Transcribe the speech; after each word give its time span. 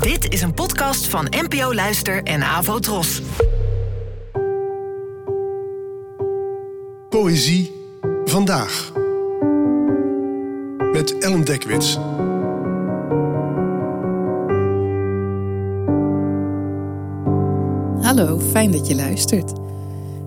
Dit 0.00 0.32
is 0.32 0.42
een 0.42 0.54
podcast 0.54 1.06
van 1.06 1.26
NPO 1.30 1.74
Luister 1.74 2.22
en 2.22 2.42
Avo 2.42 2.78
Tros. 2.78 3.20
Poëzie 7.08 7.72
vandaag. 8.24 8.92
Met 10.92 11.18
Ellen 11.18 11.44
Dekwits. 11.44 11.94
Hallo, 18.06 18.40
fijn 18.50 18.70
dat 18.70 18.86
je 18.86 18.94
luistert. 18.94 19.52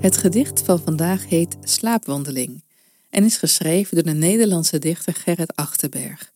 Het 0.00 0.16
gedicht 0.16 0.62
van 0.62 0.80
vandaag 0.84 1.28
heet 1.28 1.56
Slaapwandeling 1.62 2.64
en 3.10 3.24
is 3.24 3.36
geschreven 3.36 3.94
door 3.94 4.12
de 4.12 4.18
Nederlandse 4.18 4.78
dichter 4.78 5.14
Gerrit 5.14 5.56
Achterberg, 5.56 6.32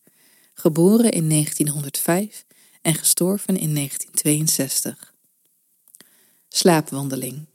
geboren 0.55 1.11
in 1.11 1.29
1905 1.29 2.46
en 2.87 2.95
gestorven 2.95 3.57
in 3.57 3.75
1962. 3.75 5.15
Slaapwandeling. 6.49 7.47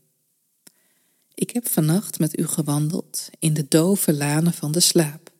Ik 1.33 1.49
heb 1.49 1.67
vannacht 1.67 2.19
met 2.19 2.39
u 2.39 2.47
gewandeld 2.47 3.29
in 3.39 3.53
de 3.53 3.65
dove 3.67 4.13
lanen 4.13 4.53
van 4.53 4.71
de 4.71 4.79
slaap. 4.79 5.31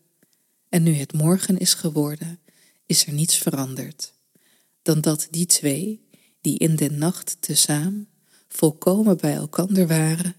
En 0.70 0.84
nu 0.84 0.94
het 0.94 1.14
morgen 1.14 1.58
is 1.58 1.74
geworden, 1.74 2.40
is 2.86 3.06
er 3.06 3.14
niets 3.14 3.38
veranderd, 3.38 4.14
dan 4.82 5.02
dat 5.02 5.28
die 5.30 5.46
twee, 5.46 6.08
die 6.42 6.58
in 6.58 6.76
de 6.76 6.90
nacht 6.90 7.38
tezaam 7.40 8.08
volkomen 8.48 9.18
bij 9.18 9.34
elkander 9.34 9.88
waren, 9.88 10.36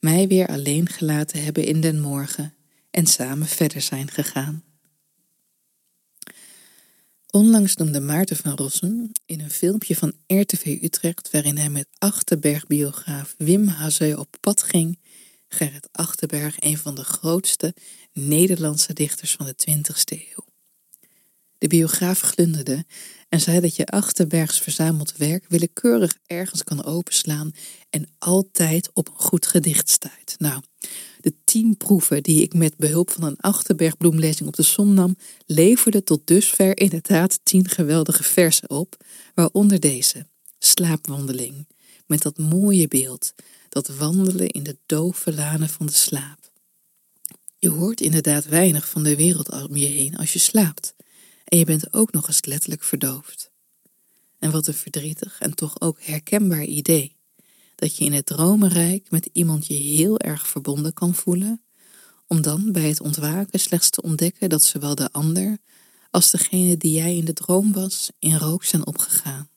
mij 0.00 0.28
weer 0.28 0.46
alleen 0.46 0.88
gelaten 0.88 1.44
hebben 1.44 1.64
in 1.64 1.80
den 1.80 2.00
morgen 2.00 2.54
en 2.90 3.06
samen 3.06 3.46
verder 3.46 3.80
zijn 3.80 4.10
gegaan. 4.10 4.64
Onlangs 7.36 7.76
noemde 7.76 8.00
Maarten 8.00 8.36
van 8.36 8.52
Rossum 8.52 9.10
in 9.26 9.40
een 9.40 9.50
filmpje 9.50 9.96
van 9.96 10.12
RTV 10.26 10.78
Utrecht, 10.82 11.30
waarin 11.30 11.56
hij 11.56 11.68
met 11.68 11.88
Achterberg-biograaf 11.98 13.34
Wim 13.38 13.66
Hazeu 13.66 14.14
op 14.14 14.36
pad 14.40 14.62
ging, 14.62 14.98
Gerrit 15.48 15.88
Achterberg 15.92 16.56
een 16.58 16.78
van 16.78 16.94
de 16.94 17.04
grootste 17.04 17.74
Nederlandse 18.12 18.92
dichters 18.92 19.32
van 19.32 19.46
de 19.46 19.54
20ste 19.70 20.18
eeuw. 20.18 20.44
De 21.58 21.66
biograaf 21.66 22.20
glunderde 22.20 22.84
en 23.28 23.40
zei 23.40 23.60
dat 23.60 23.76
je 23.76 23.86
Achterbergs 23.86 24.58
verzameld 24.60 25.16
werk 25.16 25.44
willekeurig 25.48 26.16
ergens 26.26 26.64
kan 26.64 26.84
openslaan 26.84 27.52
en 27.90 28.08
altijd 28.18 28.90
op 28.92 29.08
een 29.08 29.14
goed 29.14 29.46
gedicht 29.46 29.90
stuit. 29.90 30.34
Nou, 30.38 30.62
de 31.26 31.34
tien 31.44 31.76
proeven 31.76 32.22
die 32.22 32.42
ik 32.42 32.54
met 32.54 32.76
behulp 32.76 33.10
van 33.10 33.22
een 33.22 33.40
Achterbergbloemlezing 33.40 34.48
op 34.48 34.56
de 34.56 34.62
som 34.62 34.94
nam, 34.94 35.16
leverden 35.46 36.04
tot 36.04 36.26
dusver 36.26 36.78
inderdaad 36.78 37.40
tien 37.42 37.68
geweldige 37.68 38.22
versen 38.22 38.70
op, 38.70 39.04
waaronder 39.34 39.80
deze, 39.80 40.26
Slaapwandeling, 40.58 41.66
met 42.06 42.22
dat 42.22 42.38
mooie 42.38 42.88
beeld, 42.88 43.34
dat 43.68 43.88
wandelen 43.88 44.48
in 44.48 44.62
de 44.62 44.76
dove 44.86 45.34
lanen 45.34 45.68
van 45.68 45.86
de 45.86 45.92
slaap. 45.92 46.50
Je 47.58 47.68
hoort 47.68 48.00
inderdaad 48.00 48.46
weinig 48.46 48.88
van 48.88 49.02
de 49.02 49.16
wereld 49.16 49.50
om 49.68 49.76
je 49.76 49.86
heen 49.86 50.16
als 50.16 50.32
je 50.32 50.38
slaapt, 50.38 50.94
en 51.44 51.58
je 51.58 51.64
bent 51.64 51.92
ook 51.92 52.12
nog 52.12 52.28
eens 52.28 52.44
letterlijk 52.44 52.82
verdoofd. 52.82 53.50
En 54.38 54.50
wat 54.50 54.66
een 54.66 54.74
verdrietig 54.74 55.40
en 55.40 55.54
toch 55.54 55.80
ook 55.80 56.02
herkenbaar 56.02 56.64
idee 56.64 57.15
dat 57.76 57.96
je 57.96 58.04
in 58.04 58.12
het 58.12 58.26
dromenrijk 58.26 59.10
met 59.10 59.28
iemand 59.32 59.66
je 59.66 59.74
heel 59.74 60.18
erg 60.18 60.48
verbonden 60.48 60.92
kan 60.92 61.14
voelen, 61.14 61.62
om 62.26 62.42
dan 62.42 62.72
bij 62.72 62.88
het 62.88 63.00
ontwaken 63.00 63.60
slechts 63.60 63.90
te 63.90 64.02
ontdekken 64.02 64.48
dat 64.48 64.64
zowel 64.64 64.94
de 64.94 65.12
ander 65.12 65.58
als 66.10 66.30
degene 66.30 66.76
die 66.76 66.92
jij 66.92 67.16
in 67.16 67.24
de 67.24 67.32
droom 67.32 67.72
was 67.72 68.10
in 68.18 68.36
rook 68.36 68.64
zijn 68.64 68.86
opgegaan, 68.86 69.48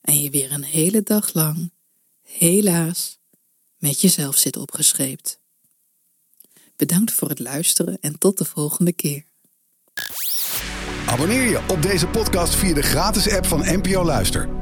en 0.00 0.20
je 0.20 0.30
weer 0.30 0.52
een 0.52 0.64
hele 0.64 1.02
dag 1.02 1.34
lang, 1.34 1.72
helaas, 2.22 3.18
met 3.78 4.00
jezelf 4.00 4.36
zit 4.36 4.56
opgescheept. 4.56 5.40
Bedankt 6.76 7.12
voor 7.12 7.28
het 7.28 7.38
luisteren 7.38 7.98
en 8.00 8.18
tot 8.18 8.38
de 8.38 8.44
volgende 8.44 8.92
keer. 8.92 9.24
Abonneer 11.06 11.48
je 11.48 11.64
op 11.68 11.82
deze 11.82 12.06
podcast 12.06 12.54
via 12.54 12.74
de 12.74 12.82
gratis 12.82 13.30
app 13.30 13.46
van 13.46 13.60
NPO 13.60 14.04
Luister. 14.04 14.61